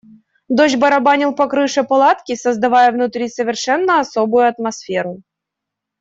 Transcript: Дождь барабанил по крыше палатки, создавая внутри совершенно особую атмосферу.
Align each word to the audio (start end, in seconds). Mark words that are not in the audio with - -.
Дождь 0.57 0.77
барабанил 0.79 1.31
по 1.35 1.47
крыше 1.47 1.83
палатки, 1.83 2.33
создавая 2.33 2.91
внутри 2.91 3.27
совершенно 3.29 3.99
особую 3.99 4.47
атмосферу. 4.47 5.21